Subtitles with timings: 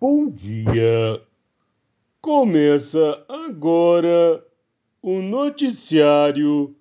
[0.00, 1.20] Bom dia.
[2.20, 4.46] Começa agora
[5.02, 6.76] o noticiário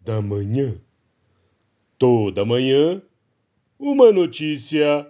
[0.00, 0.80] da manhã.
[1.98, 3.02] Toda manhã,
[3.78, 5.06] uma notícia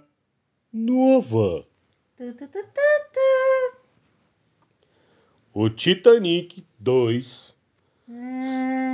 [0.72, 1.64] nova.
[2.16, 2.60] Tu, tu, tu.
[5.54, 7.56] O Titanic 2
[8.08, 8.89] Ah,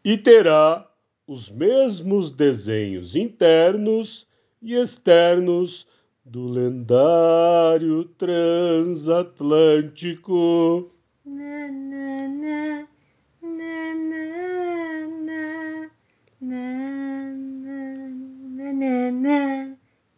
[0.02, 0.90] E terá
[1.26, 4.26] os mesmos desenhos internos
[4.62, 5.86] e externos
[6.24, 10.90] do lendário transatlântico.
[11.24, 12.88] Na, na, na.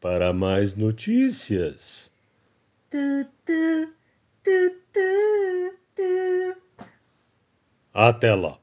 [0.00, 2.10] para mais notícias.
[2.90, 3.92] Tu, tu,
[4.44, 4.82] tu.
[7.94, 8.58] Até lá.